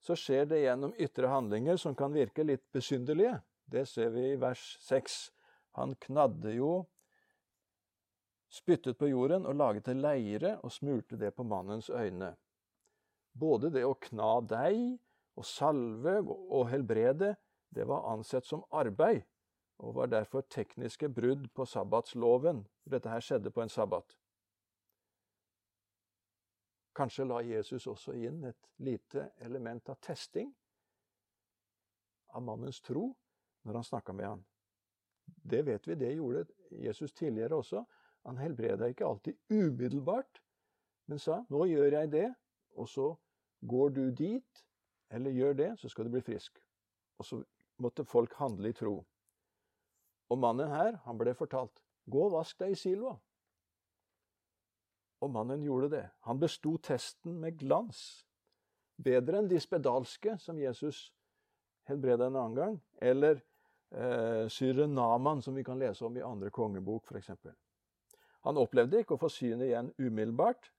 så 0.01 0.15
skjer 0.17 0.47
det 0.49 0.63
gjennom 0.63 0.93
ytre 0.99 1.29
handlinger 1.29 1.77
som 1.77 1.95
kan 1.95 2.13
virke 2.13 2.43
litt 2.43 2.63
besynderlige. 2.73 3.39
Det 3.71 3.87
ser 3.87 4.09
vi 4.09 4.31
i 4.31 4.39
vers 4.41 4.63
6. 4.81 5.17
Han 5.77 5.93
knadde 6.07 6.55
jo, 6.55 6.87
spyttet 8.49 8.97
på 8.97 9.09
jorden 9.11 9.45
og 9.45 9.55
laget 9.55 9.87
til 9.87 10.01
leire 10.01 10.57
og 10.63 10.71
smurte 10.71 11.17
det 11.19 11.33
på 11.35 11.43
mannens 11.43 11.89
øyne. 11.89 12.35
Både 13.37 13.71
det 13.73 13.83
å 13.85 13.97
kna 14.01 14.39
deig 14.49 14.97
og 15.37 15.45
salve 15.45 16.19
og 16.25 16.69
helbrede, 16.71 17.35
det 17.69 17.85
var 17.87 18.07
ansett 18.13 18.47
som 18.47 18.63
arbeid, 18.71 19.25
og 19.77 19.95
var 19.99 20.09
derfor 20.09 20.41
tekniske 20.49 21.09
brudd 21.13 21.49
på 21.53 21.65
sabbatsloven. 21.65 22.63
Dette 22.89 23.11
her 23.11 23.21
skjedde 23.21 23.51
på 23.53 23.61
en 23.61 23.69
sabbat. 23.69 24.15
Kanskje 26.97 27.27
la 27.29 27.43
Jesus 27.45 27.85
også 27.87 28.15
inn 28.17 28.41
et 28.49 28.71
lite 28.81 29.29
element 29.45 29.89
av 29.89 29.99
testing 30.01 30.49
av 32.33 32.41
mannens 32.41 32.81
tro 32.81 33.11
når 33.67 33.77
han 33.77 33.85
snakka 33.85 34.15
med 34.17 34.25
han. 34.25 34.41
Det 35.25 35.61
vet 35.67 35.87
vi, 35.87 35.95
det 35.95 36.15
gjorde 36.15 36.45
Jesus 36.71 37.13
tidligere 37.13 37.59
også. 37.61 37.83
Han 38.27 38.37
helbreda 38.37 38.89
ikke 38.91 39.07
alltid 39.07 39.37
umiddelbart, 39.49 40.41
men 41.07 41.19
sa 41.19 41.45
'nå 41.49 41.65
gjør 41.65 41.91
jeg 41.91 42.11
det', 42.11 42.33
og 42.75 42.89
så 42.89 43.15
går 43.67 43.89
du 43.89 44.11
dit, 44.11 44.65
eller 45.09 45.31
gjør 45.31 45.53
det, 45.53 45.79
så 45.79 45.89
skal 45.89 46.05
du 46.05 46.11
bli 46.11 46.21
frisk. 46.21 46.59
Og 47.17 47.25
så 47.25 47.43
måtte 47.79 48.05
folk 48.05 48.33
handle 48.33 48.69
i 48.69 48.73
tro. 48.73 49.05
Og 50.29 50.37
mannen 50.37 50.67
her, 50.67 50.97
han 51.05 51.17
ble 51.17 51.33
fortalt 51.33 51.83
'gå 52.09 52.25
og 52.25 52.31
vask 52.31 52.59
deg 52.59 52.71
i 52.71 52.75
Siloa'. 52.75 53.17
Og 55.21 55.31
mannen 55.31 55.63
gjorde 55.63 55.89
det. 55.89 56.09
Han 56.19 56.39
besto 56.39 56.77
testen 56.77 57.39
med 57.39 57.57
glans. 57.57 58.27
Bedre 59.03 59.39
enn 59.39 59.47
de 59.47 59.59
spedalske, 59.59 60.37
som 60.37 60.59
Jesus 60.59 61.13
helbreda 61.87 62.27
en 62.27 62.35
annen 62.35 62.55
gang, 62.55 62.81
eller 63.01 63.41
eh, 63.91 64.47
syre 64.49 64.87
Naman, 64.87 65.41
som 65.41 65.55
vi 65.55 65.63
kan 65.63 65.79
lese 65.79 66.05
om 66.05 66.17
i 66.17 66.21
andre 66.21 66.49
kongebok, 66.49 67.07
f.eks. 67.07 67.31
Han 68.47 68.59
opplevde 68.61 69.01
ikke 69.03 69.17
å 69.17 69.19
få 69.19 69.27
synet 69.31 69.67
igjen 69.67 69.89
umiddelbart, 69.99 70.69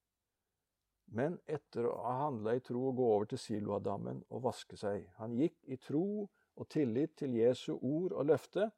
men 1.12 1.36
etter 1.48 1.84
å 1.88 1.94
ha 2.00 2.14
handla 2.24 2.54
i 2.56 2.62
tro 2.64 2.86
og 2.88 2.96
gå 2.96 3.08
over 3.14 3.28
til 3.28 3.40
Siloadammen 3.42 4.22
og 4.32 4.44
vaske 4.46 4.76
seg. 4.76 5.04
Han 5.20 5.36
gikk 5.36 5.56
i 5.68 5.76
tro 5.80 6.24
og 6.58 6.68
tillit 6.72 7.14
til 7.20 7.36
Jesu 7.36 7.74
ord 7.76 8.14
og 8.16 8.28
løfte, 8.28 8.70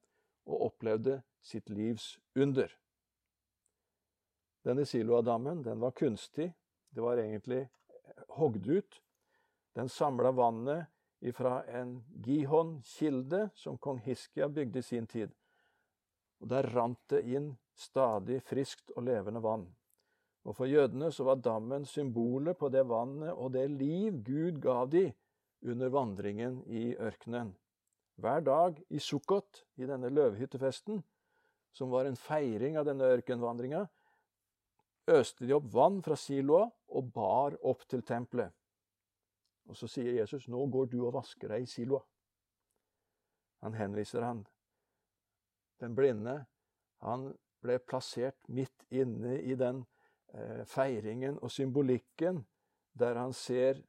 og 0.51 0.63
opplevde 0.67 1.21
sitt 1.45 1.69
livs 1.71 2.17
under. 2.35 2.73
Denne 4.67 4.87
Siloadammen 4.89 5.63
den 5.63 5.81
var 5.81 5.95
kunstig. 5.95 6.51
Det 6.91 7.03
var 7.05 7.21
egentlig 7.23 7.69
hogd 8.41 8.67
ut. 8.67 9.03
Den 9.79 9.89
samla 9.89 10.33
vannet 10.35 10.91
fra 11.37 11.61
en 11.65 12.01
Gihon-kilde 12.25 13.51
som 13.55 13.79
kong 13.79 14.01
Hiskia 14.03 14.49
bygde 14.49 14.83
i 14.83 14.83
sin 14.83 15.07
tid. 15.07 15.31
Og 16.41 16.49
Der 16.49 16.69
rant 16.75 17.01
det 17.13 17.25
inn 17.29 17.53
stadig 17.77 18.41
friskt 18.43 18.91
og 18.97 19.05
levende 19.05 19.43
vann. 19.43 19.67
Og 20.45 20.57
For 20.57 20.67
jødene 20.67 21.11
så 21.13 21.25
var 21.25 21.43
dammen 21.45 21.85
symbolet 21.85 22.57
på 22.59 22.71
det 22.73 22.87
vannet 22.89 23.33
og 23.35 23.53
det 23.53 23.69
liv 23.71 24.23
Gud 24.25 24.61
gav 24.61 24.89
de 24.91 25.11
under 25.63 25.89
vandringen 25.89 26.63
i 26.67 26.95
ørkenen. 26.97 27.53
Hver 28.21 28.41
dag 28.41 28.81
i 28.89 28.99
Sukkot, 28.99 29.65
i 29.77 29.87
denne 29.89 30.09
løvhyttefesten, 30.09 31.03
som 31.73 31.91
var 31.91 32.09
en 32.09 32.17
feiring 32.17 32.77
av 32.77 32.89
denne 32.89 33.09
ørkenvandringa, 33.17 33.85
øste 35.11 35.47
de 35.47 35.55
opp 35.57 35.69
vann 35.73 36.01
fra 36.05 36.17
siloa 36.17 36.67
og 36.89 37.13
bar 37.15 37.57
opp 37.67 37.87
til 37.89 38.03
tempelet. 38.03 38.53
Og 39.69 39.77
så 39.77 39.87
sier 39.87 40.13
Jesus, 40.19 40.49
'Nå 40.49 40.67
går 40.67 40.87
du 40.91 41.07
og 41.07 41.15
vasker 41.15 41.49
deg 41.49 41.63
i 41.63 41.67
siloa'. 41.67 42.03
Han 43.63 43.75
henviser 43.75 44.23
han. 44.23 44.47
Den 45.81 45.95
blinde, 45.97 46.45
han 47.01 47.31
ble 47.65 47.79
plassert 47.79 48.49
midt 48.49 48.85
inne 48.91 49.39
i 49.41 49.57
den 49.59 49.85
eh, 50.35 50.65
feiringen 50.69 51.39
og 51.41 51.53
symbolikken 51.53 52.45
der 53.01 53.17
han 53.17 53.33
ser 53.33 53.81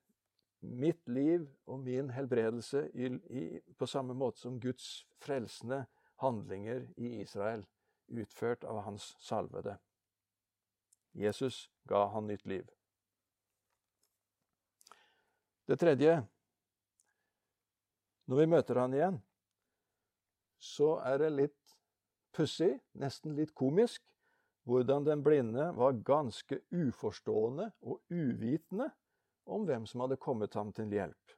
mitt 0.62 1.08
liv 1.10 1.48
og 1.66 1.80
min 1.80 2.12
helbredelse 2.14 2.86
i, 2.94 3.10
i, 3.30 3.44
på 3.78 3.88
samme 3.90 4.14
måte 4.14 4.44
som 4.44 4.60
Guds 4.62 5.08
frelsende 5.22 5.86
handlinger 6.22 6.86
i 7.02 7.22
Israel, 7.22 7.66
utført 8.08 8.64
av 8.64 8.84
hans 8.86 9.16
salvede. 9.20 9.78
Jesus 11.18 11.66
ga 11.90 12.06
han 12.14 12.28
nytt 12.30 12.46
liv. 12.46 12.70
Det 15.66 15.80
tredje 15.80 16.22
Når 18.26 18.38
vi 18.38 18.46
møter 18.48 18.78
han 18.80 18.94
igjen, 18.94 19.16
så 20.62 20.94
er 21.04 21.18
det 21.20 21.32
litt 21.34 21.74
pussig, 22.36 22.74
nesten 22.98 23.36
litt 23.38 23.54
komisk, 23.58 24.04
hvordan 24.68 25.06
den 25.08 25.24
blinde 25.26 25.72
var 25.78 26.00
ganske 26.06 26.62
uforstående 26.70 27.72
og 27.82 28.02
uvitende 28.14 28.92
om 29.50 29.66
hvem 29.66 29.88
som 29.90 30.06
hadde 30.06 30.20
kommet 30.22 30.54
ham 30.56 30.72
til 30.76 30.92
hjelp. 30.94 31.38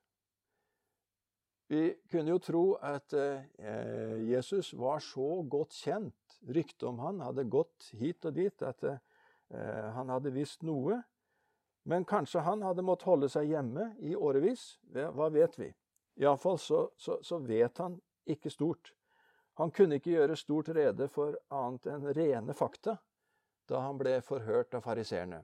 Vi 1.71 1.85
kunne 2.11 2.33
jo 2.35 2.41
tro 2.43 2.63
at 2.83 3.13
eh, 3.17 4.19
Jesus 4.27 4.73
var 4.77 4.99
så 5.01 5.41
godt 5.49 5.73
kjent, 5.73 6.37
ryktet 6.43 6.83
om 6.89 6.99
han 6.99 7.23
hadde 7.23 7.47
gått 7.49 7.87
hit 7.97 8.27
og 8.27 8.35
dit, 8.35 8.61
at 8.61 8.83
eh, 8.83 8.99
han 9.95 10.11
hadde 10.11 10.33
visst 10.35 10.65
noe. 10.67 10.99
Men 11.89 12.05
kanskje 12.07 12.43
han 12.43 12.61
hadde 12.63 12.83
måttet 12.85 13.09
holde 13.09 13.29
seg 13.31 13.49
hjemme 13.49 13.89
i 14.03 14.13
årevis. 14.15 14.77
Hva 14.93 15.27
vet 15.33 15.57
vi? 15.59 15.71
Iallfall 16.21 16.59
så, 16.61 16.85
så, 16.99 17.17
så 17.25 17.39
vet 17.43 17.81
han 17.81 17.97
ikke 18.29 18.51
stort. 18.53 18.93
Han 19.61 19.71
kunne 19.71 19.99
ikke 19.99 20.15
gjøre 20.15 20.37
stort 20.39 20.69
rede 20.73 21.07
for 21.13 21.37
annet 21.53 21.89
enn 21.93 22.07
rene 22.17 22.55
fakta 22.57 22.97
da 23.69 23.79
han 23.85 23.97
ble 23.99 24.17
forhørt 24.25 24.73
av 24.75 24.83
fariseerne. 24.83 25.39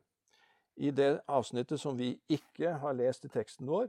I 0.79 0.91
det 0.95 1.21
avsnittet 1.27 1.79
som 1.79 1.97
vi 1.97 2.13
ikke 2.31 2.73
har 2.81 2.95
lest 2.97 3.25
i 3.27 3.31
teksten 3.31 3.67
vår, 3.67 3.87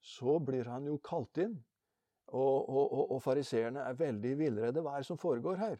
så 0.00 0.38
blir 0.40 0.68
han 0.68 0.86
jo 0.88 0.98
kalt 1.04 1.40
inn. 1.40 1.54
Og, 2.30 2.68
og, 2.68 3.10
og, 3.10 3.18
fariseerne 3.24 3.82
er 3.82 3.96
veldig 3.98 4.34
villredde. 4.38 4.82
Hva 4.84 4.94
er 4.94 5.02
det 5.02 5.08
som 5.08 5.18
foregår 5.18 5.58
her? 5.60 5.78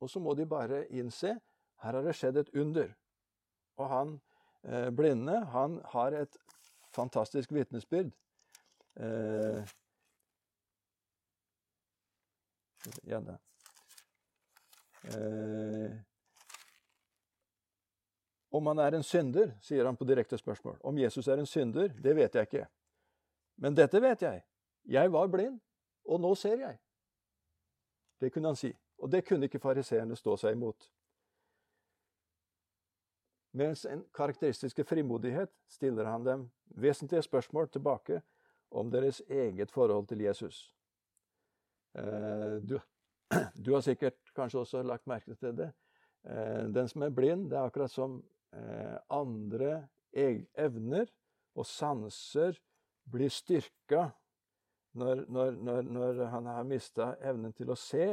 Og 0.00 0.10
så 0.10 0.20
må 0.22 0.34
de 0.38 0.46
bare 0.46 0.84
innse 0.94 1.34
her 1.82 1.94
har 1.94 2.02
det 2.02 2.14
skjedd 2.18 2.38
et 2.40 2.54
under. 2.58 2.90
Og 3.78 3.90
han 3.90 4.14
eh, 4.66 4.88
blinde, 4.90 5.40
han 5.52 5.78
har 5.92 6.16
et 6.18 6.38
fantastisk 6.94 7.52
vitnesbyrd. 7.54 8.10
Eh, 8.98 9.74
Gjerne. 13.02 13.38
Eh, 15.08 15.96
om 18.50 18.66
han 18.66 18.78
er 18.78 18.96
en 18.96 19.04
synder, 19.04 19.52
sier 19.62 19.84
han 19.84 19.96
på 19.96 20.06
direkte 20.08 20.38
spørsmål. 20.38 20.78
Om 20.80 20.98
Jesus 20.98 21.28
er 21.28 21.38
en 21.38 21.46
synder, 21.46 21.88
det 21.88 22.16
vet 22.16 22.34
jeg 22.34 22.48
ikke. 22.48 22.66
Men 23.56 23.76
dette 23.76 24.00
vet 24.02 24.22
jeg. 24.22 24.44
Jeg 24.88 25.12
var 25.12 25.28
blind, 25.28 25.58
og 26.08 26.20
nå 26.20 26.34
ser 26.34 26.62
jeg. 26.62 26.78
Det 28.20 28.32
kunne 28.32 28.48
han 28.48 28.56
si. 28.56 28.72
Og 28.98 29.10
det 29.12 29.24
kunne 29.26 29.46
ikke 29.46 29.60
fariseerne 29.62 30.16
stå 30.16 30.36
seg 30.40 30.56
imot. 30.56 30.88
Med 33.52 33.76
sin 33.78 34.04
karakteristiske 34.14 34.84
frimodighet 34.84 35.52
stiller 35.68 36.04
han 36.04 36.24
dem 36.24 36.50
vesentlige 36.76 37.22
spørsmål 37.22 37.68
tilbake 37.68 38.22
om 38.70 38.90
deres 38.90 39.22
eget 39.28 39.70
forhold 39.70 40.06
til 40.06 40.20
Jesus. 40.20 40.77
Eh, 41.94 42.56
du, 42.62 42.78
du, 43.54 43.72
har 43.74 43.84
sikkert 43.84 44.32
kanskje 44.36 44.62
også 44.62 44.82
lagt 44.86 45.08
merke 45.10 45.36
til 45.38 45.56
det. 45.56 45.70
Eh, 46.28 46.64
den 46.74 46.88
som 46.90 47.04
er 47.06 47.14
blind, 47.14 47.48
det 47.50 47.58
er 47.58 47.68
akkurat 47.68 47.92
som 47.92 48.20
eh, 48.52 48.96
andre 49.14 49.88
evner 50.12 51.10
og 51.58 51.66
sanser 51.68 52.56
blir 53.08 53.32
styrka 53.32 54.08
når, 54.98 55.24
når, 55.28 55.52
når, 55.52 55.82
når 55.82 56.22
han 56.32 56.48
har 56.48 56.66
mista 56.68 57.12
evnen 57.24 57.52
til 57.56 57.70
å 57.72 57.78
se. 57.78 58.08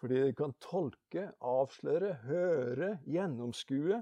Fordi 0.00 0.22
de 0.24 0.36
kan 0.36 0.54
tolke, 0.64 1.26
avsløre, 1.44 2.14
høre, 2.24 2.94
gjennomskue 3.04 4.00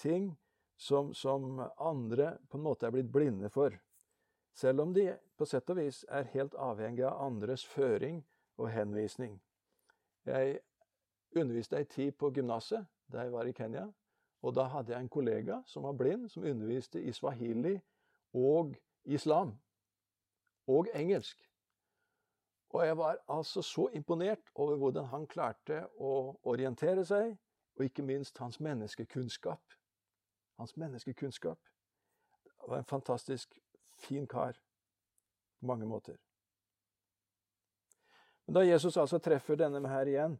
ting 0.00 0.32
som, 0.76 1.12
som 1.14 1.60
andre 1.78 2.34
på 2.50 2.58
en 2.58 2.64
måte 2.66 2.88
er 2.88 2.96
blitt 2.96 3.12
blinde 3.14 3.50
for. 3.54 3.76
Selv 4.56 4.82
om 4.82 4.94
de 4.96 5.10
på 5.36 5.46
sett 5.46 5.70
og 5.70 5.78
vis 5.78 6.02
er 6.10 6.28
helt 6.32 6.56
avhengig 6.58 7.04
av 7.06 7.20
andres 7.28 7.64
føring 7.68 8.22
og 8.56 8.70
henvisning. 8.70 9.42
Jeg 10.24 10.58
underviste 11.36 11.76
ei 11.76 11.84
tid 11.84 12.12
på 12.12 12.30
gymnaset 12.30 12.86
da 13.12 13.20
jeg 13.20 13.32
var 13.32 13.46
i 13.46 13.52
Kenya. 13.52 13.86
Og 14.42 14.54
da 14.54 14.66
hadde 14.70 14.92
jeg 14.92 15.00
en 15.00 15.08
kollega 15.08 15.60
som 15.66 15.82
var 15.82 15.92
blind, 15.92 16.28
som 16.28 16.44
underviste 16.44 17.02
i 17.02 17.12
swahili 17.12 17.80
og 18.32 18.76
islam. 19.04 19.58
Og 20.66 20.88
engelsk. 20.94 21.42
Og 22.68 22.86
jeg 22.86 22.96
var 22.98 23.16
altså 23.28 23.62
så 23.62 23.88
imponert 23.94 24.50
over 24.54 24.76
hvordan 24.76 25.04
han 25.04 25.26
klarte 25.26 25.86
å 25.98 26.36
orientere 26.42 27.04
seg, 27.04 27.36
og 27.76 27.84
ikke 27.84 28.02
minst 28.02 28.38
hans 28.38 28.60
menneskekunnskap. 28.60 29.62
Hans 30.58 30.76
menneskekunnskap. 30.76 31.58
Det 32.42 32.68
var 32.68 32.78
en 32.78 32.84
fantastisk 32.84 33.58
fin 33.98 34.26
kar 34.26 34.58
på 35.60 35.66
mange 35.66 35.86
måter. 35.86 36.25
Men 38.46 38.58
da 38.58 38.64
Jesus 38.64 38.96
altså 38.96 39.18
treffer 39.22 39.58
denne 39.58 39.82
her 39.90 40.06
igjen, 40.06 40.36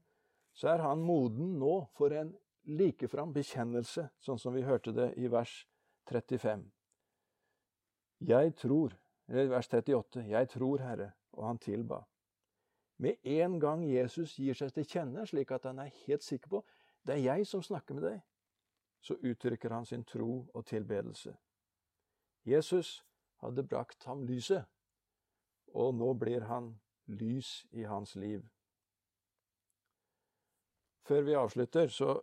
så 0.57 0.71
er 0.73 0.85
han 0.87 1.03
moden 1.05 1.57
nå 1.61 1.79
for 1.99 2.14
en 2.16 2.33
likefram 2.66 3.33
bekjennelse, 3.35 4.09
sånn 4.19 4.38
som 4.40 4.55
vi 4.55 4.64
hørte 4.66 4.95
det 4.95 5.12
i 5.21 5.29
vers 5.31 5.66
35. 6.11 6.64
Jeg 8.27 8.55
tror, 8.57 8.95
eller 9.29 9.51
vers 9.51 9.69
38, 9.69 10.25
jeg 10.31 10.49
tror, 10.55 10.83
Herre, 10.83 11.11
og 11.37 11.45
han 11.51 11.59
tilba. 11.61 12.01
Med 13.03 13.21
en 13.29 13.59
gang 13.61 13.85
Jesus 13.85 14.38
gir 14.40 14.57
seg 14.57 14.73
til 14.73 14.87
kjenne, 14.88 15.27
slik 15.29 15.53
at 15.53 15.66
han 15.69 15.83
er 15.83 15.92
helt 16.07 16.25
sikker 16.25 16.57
på 16.57 16.62
det 17.07 17.14
er 17.14 17.23
jeg 17.23 17.47
som 17.47 17.62
snakker 17.62 17.95
med 17.95 18.03
deg, 18.03 18.23
så 19.01 19.14
uttrykker 19.23 19.71
han 19.71 19.85
sin 19.87 20.03
tro 20.05 20.49
og 20.55 20.64
tilbedelse. 20.66 21.37
Jesus 22.47 23.05
hadde 23.42 23.62
brakt 23.62 24.05
ham 24.11 24.25
lyset, 24.27 24.64
og 25.75 25.95
nå 25.95 26.12
blir 26.19 26.49
han 26.51 26.73
lys 27.07 27.66
i 27.71 27.85
hans 27.87 28.14
liv. 28.16 28.42
Før 31.07 31.23
vi 31.23 31.37
avslutter, 31.38 31.88
så 31.88 32.16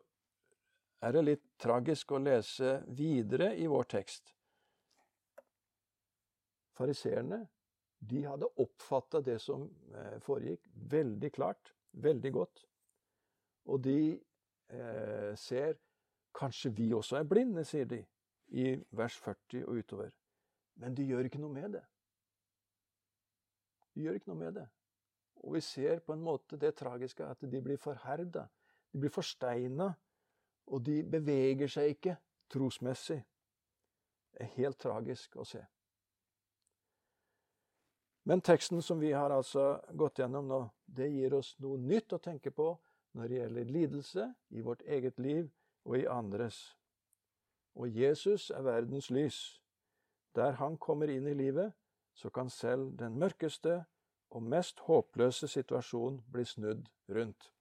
er 1.04 1.16
det 1.16 1.24
litt 1.24 1.46
tragisk 1.60 2.12
å 2.12 2.22
lese 2.24 2.82
videre 2.96 3.54
i 3.56 3.68
vår 3.68 3.88
tekst. 3.96 4.34
Fariseerne 6.74 7.44
de 8.04 8.24
hadde 8.26 8.50
oppfatta 8.60 9.22
det 9.24 9.38
som 9.40 9.64
eh, 9.96 10.20
foregikk, 10.24 10.68
veldig 10.92 11.32
klart, 11.32 11.74
veldig 12.04 12.32
godt. 12.36 12.64
Og 13.72 13.84
de 13.84 13.98
eh, 14.12 15.34
ser 15.40 15.80
Kanskje 16.34 16.72
vi 16.74 16.88
også 16.98 17.20
er 17.20 17.28
blinde, 17.30 17.62
sier 17.62 17.86
de 17.86 18.00
i 18.58 18.72
vers 18.98 19.14
40 19.22 19.68
og 19.68 19.84
utover. 19.84 20.08
Men 20.82 20.96
de 20.98 21.06
gjør 21.06 21.28
ikke 21.28 21.42
noe 21.44 21.54
med 21.54 21.76
det. 21.76 21.84
De 23.94 24.06
gjør 24.06 24.18
ikke 24.18 24.32
noe 24.32 24.42
med 24.42 24.58
det. 24.58 24.66
Og 25.44 25.58
vi 25.58 25.62
ser 25.62 26.00
på 26.06 26.16
en 26.16 26.24
måte 26.24 26.58
det 26.58 26.76
tragiske 26.80 27.26
at 27.26 27.42
de 27.42 27.62
blir 27.62 27.78
forherda. 27.78 28.48
De 28.94 29.02
blir 29.02 29.12
forsteina, 29.14 29.92
og 30.68 30.86
de 30.86 31.02
beveger 31.04 31.72
seg 31.72 31.96
ikke 31.96 32.16
trosmessig. 32.54 33.20
Det 34.34 34.46
er 34.46 34.54
helt 34.58 34.80
tragisk 34.82 35.36
å 35.38 35.46
se. 35.46 35.62
Men 38.24 38.42
teksten 38.42 38.82
som 38.82 39.02
vi 39.04 39.12
har 39.12 39.34
altså 39.36 39.82
gått 40.00 40.22
gjennom 40.22 40.48
nå, 40.48 40.62
det 40.86 41.10
gir 41.12 41.34
oss 41.36 41.58
noe 41.60 41.78
nytt 41.78 42.16
å 42.16 42.22
tenke 42.24 42.54
på 42.56 42.70
når 43.14 43.28
det 43.28 43.40
gjelder 43.42 43.74
lidelse 43.76 44.30
i 44.56 44.64
vårt 44.64 44.86
eget 44.88 45.20
liv 45.20 45.50
og 45.84 45.98
i 46.00 46.08
andres. 46.08 46.62
Og 47.76 47.90
Jesus 47.90 48.50
er 48.50 48.64
verdens 48.64 49.10
lys. 49.12 49.60
Der 50.34 50.56
han 50.58 50.78
kommer 50.78 51.12
inn 51.12 51.28
i 51.28 51.36
livet, 51.38 51.74
så 52.14 52.30
kan 52.30 52.50
selv 52.50 52.92
den 53.00 53.18
mørkeste 53.20 53.84
og 54.34 54.44
mest 54.44 54.80
håpløse 54.88 55.48
situasjon 55.48 56.22
bli 56.32 56.46
snudd 56.46 56.88
rundt. 57.10 57.52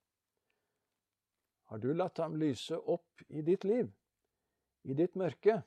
Har 1.69 1.77
du 1.77 1.93
latt 1.93 2.17
ham 2.21 2.35
lyse 2.37 2.77
opp 2.77 3.23
i 3.29 3.41
ditt 3.41 3.63
liv, 3.65 3.89
i 4.83 4.93
ditt 4.93 5.15
mørke? 5.15 5.61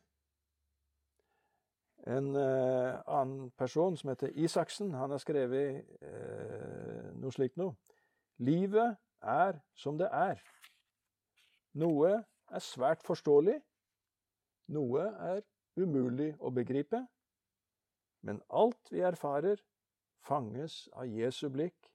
En 2.07 2.29
eh, 2.39 2.99
annen 3.07 3.51
person 3.59 3.97
som 3.99 4.13
heter 4.13 4.35
Isaksen, 4.39 4.93
han 4.95 5.11
har 5.11 5.19
skrevet 5.19 5.83
eh, 5.99 7.09
noe 7.19 7.35
slikt 7.35 7.59
noe. 7.59 7.75
Livet 8.39 8.99
er 9.23 9.59
som 9.75 9.99
det 9.99 10.13
er. 10.15 10.39
Noe 11.75 12.13
er 12.23 12.63
svært 12.63 13.03
forståelig, 13.07 13.57
noe 14.73 15.09
er 15.33 15.43
umulig 15.77 16.31
å 16.39 16.53
begripe, 16.55 17.03
men 18.27 18.43
alt 18.51 18.91
vi 18.91 19.01
erfarer, 19.07 19.61
fanges 20.27 20.89
av 20.93 21.07
Jesu 21.07 21.47
blikk 21.55 21.93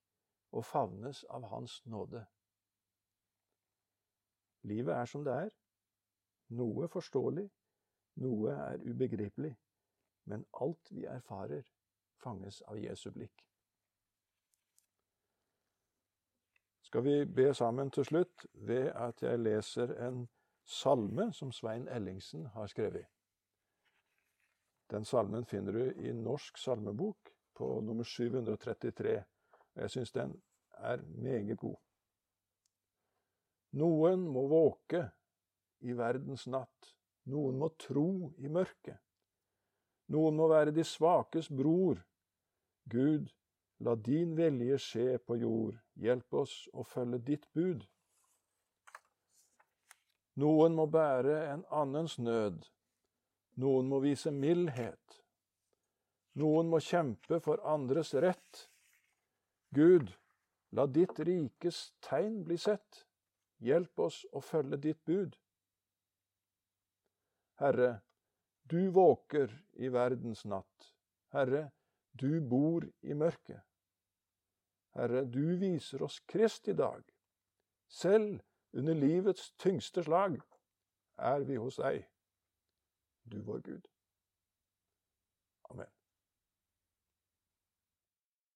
og 0.56 0.64
favnes 0.66 1.26
av 1.28 1.44
Hans 1.52 1.82
nåde. 1.86 2.24
Livet 4.64 4.96
er 4.96 5.06
som 5.12 5.26
det 5.28 5.34
er. 5.34 5.52
Noe 6.56 6.88
forståelig, 6.92 7.46
noe 8.24 8.56
er 8.56 8.84
ubegripelig, 8.88 9.52
men 10.32 10.46
alt 10.54 10.92
vi 10.92 11.06
erfarer, 11.06 11.68
fanges 12.24 12.62
av 12.62 12.80
Jesu 12.80 13.10
blikk. 13.12 13.48
Skal 16.88 17.04
vi 17.04 17.26
be 17.26 17.54
sammen 17.56 17.92
til 17.92 18.06
slutt 18.06 18.46
ved 18.54 18.92
at 18.96 19.24
jeg 19.24 19.40
leser 19.40 19.96
en 20.08 20.28
salme 20.64 21.34
som 21.34 21.52
Svein 21.52 21.88
Ellingsen 21.88 22.46
har 22.56 22.68
skrevet. 22.68 23.08
Den 24.92 25.06
salmen 25.06 25.46
finner 25.46 25.72
du 25.72 25.94
i 26.04 26.12
Norsk 26.14 26.58
salmebok 26.58 27.32
på 27.56 27.68
nummer 27.82 28.04
733. 28.04 29.14
Og 29.76 29.84
jeg 29.86 29.94
syns 29.94 30.12
den 30.12 30.34
er 30.84 31.04
meget 31.16 31.58
god. 31.58 31.78
Noen 33.80 34.26
må 34.28 34.44
våke 34.52 35.06
i 35.88 35.96
verdens 35.96 36.44
natt. 36.52 36.90
Noen 37.32 37.62
må 37.62 37.70
tro 37.80 38.34
i 38.44 38.52
mørket. 38.52 39.00
Noen 40.12 40.36
må 40.36 40.50
være 40.52 40.74
de 40.76 40.84
svakes 40.84 41.48
bror. 41.48 42.02
Gud, 42.92 43.32
la 43.80 43.96
din 43.96 44.36
vilje 44.36 44.82
skje 44.82 45.08
på 45.24 45.40
jord. 45.40 45.80
Hjelp 45.96 46.42
oss 46.42 46.66
å 46.74 46.84
følge 46.84 47.22
ditt 47.32 47.48
bud. 47.56 47.88
Noen 50.42 50.76
må 50.76 50.90
bære 50.92 51.40
en 51.54 51.64
annens 51.72 52.20
nød. 52.20 52.66
Noen 53.60 53.90
må 53.92 54.00
vise 54.00 54.32
mildhet. 54.32 55.22
Noen 56.40 56.70
må 56.72 56.80
kjempe 56.80 57.42
for 57.44 57.60
andres 57.68 58.14
rett. 58.14 58.68
Gud, 59.76 60.14
la 60.72 60.86
ditt 60.88 61.20
rikes 61.20 61.92
tegn 62.04 62.44
bli 62.48 62.58
sett. 62.58 63.06
Hjelp 63.60 64.00
oss 64.00 64.24
å 64.32 64.42
følge 64.42 64.80
ditt 64.86 65.02
bud. 65.06 65.36
Herre, 67.62 67.92
du 68.64 68.90
våker 68.96 69.52
i 69.74 69.92
verdens 69.92 70.46
natt. 70.46 70.94
Herre, 71.36 71.68
du 72.12 72.40
bor 72.42 72.88
i 73.02 73.14
mørket. 73.14 73.62
Herre, 74.96 75.24
du 75.26 75.58
viser 75.60 76.04
oss 76.04 76.20
Krist 76.28 76.68
i 76.68 76.76
dag. 76.76 77.04
Selv 77.88 78.40
under 78.74 78.96
livets 78.96 79.52
tyngste 79.60 80.04
slag 80.04 80.40
er 81.20 81.46
vi 81.48 81.60
hos 81.60 81.78
deg, 81.80 82.06
du 83.24 83.42
vår 83.42 83.60
Gud. 83.60 83.88